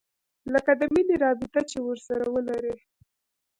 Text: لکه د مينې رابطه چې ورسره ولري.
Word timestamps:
لکه 0.53 0.71
د 0.79 0.81
مينې 0.93 1.15
رابطه 1.23 1.59
چې 1.69 1.77
ورسره 1.87 2.25
ولري. 2.33 2.75